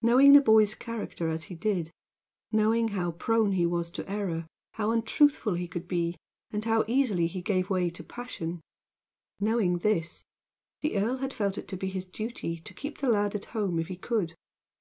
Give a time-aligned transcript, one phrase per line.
[0.00, 1.90] Knowing the boy's character as he did
[2.52, 6.16] knowing how prone he was to error, how untruthful he could be
[6.52, 8.60] and how easily he gave way to passion
[9.40, 10.24] knowing this,
[10.82, 13.80] the earl had felt it to be his duty to keep the lad at home
[13.80, 14.36] if he could.